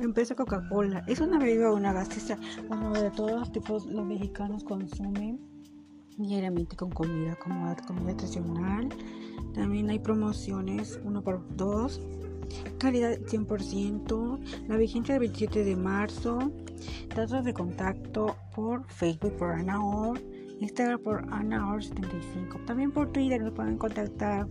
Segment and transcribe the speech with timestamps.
[0.00, 1.04] Empresa Coca-Cola.
[1.06, 2.38] Es una bebida o una gaseosa,
[2.68, 5.40] bueno, de todos los tipos los mexicanos consumen
[6.16, 8.88] diariamente con comida, como comida tradicional.
[9.54, 12.00] También hay promociones 1 por 2
[12.78, 16.52] calidad 100%, la vigencia del 27 de marzo,
[17.14, 20.20] datos de contacto por Facebook por Anaor,
[20.60, 24.48] Instagram por Anaor75, también por Twitter nos pueden contactar.